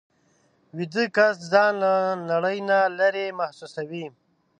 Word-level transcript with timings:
ویده 0.77 1.05
کس 1.15 1.35
ځان 1.51 1.71
له 1.83 1.93
نړۍ 2.31 2.57
نه 2.69 2.77
لېرې 2.97 3.25
محسوسوي 3.39 4.05